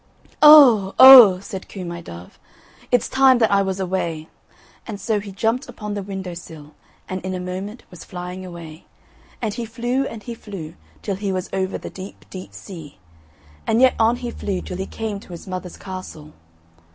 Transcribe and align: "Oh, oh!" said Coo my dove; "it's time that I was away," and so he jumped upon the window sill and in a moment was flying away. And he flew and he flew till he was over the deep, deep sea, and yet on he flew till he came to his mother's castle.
"Oh, 0.41 0.95
oh!" 0.97 1.39
said 1.41 1.69
Coo 1.69 1.85
my 1.85 2.01
dove; 2.01 2.39
"it's 2.91 3.07
time 3.07 3.37
that 3.37 3.51
I 3.51 3.61
was 3.61 3.79
away," 3.79 4.29
and 4.87 4.99
so 4.99 5.19
he 5.19 5.31
jumped 5.31 5.69
upon 5.69 5.93
the 5.93 6.01
window 6.01 6.33
sill 6.33 6.73
and 7.07 7.21
in 7.21 7.35
a 7.35 7.39
moment 7.39 7.83
was 7.91 8.03
flying 8.03 8.43
away. 8.43 8.87
And 9.43 9.53
he 9.53 9.63
flew 9.63 10.07
and 10.07 10.23
he 10.23 10.33
flew 10.33 10.73
till 11.03 11.17
he 11.17 11.31
was 11.31 11.51
over 11.53 11.77
the 11.77 11.91
deep, 11.91 12.25
deep 12.31 12.51
sea, 12.55 12.97
and 13.67 13.79
yet 13.79 13.93
on 13.99 14.15
he 14.15 14.31
flew 14.31 14.59
till 14.63 14.77
he 14.77 14.87
came 14.87 15.19
to 15.19 15.33
his 15.33 15.45
mother's 15.45 15.77
castle. 15.77 16.33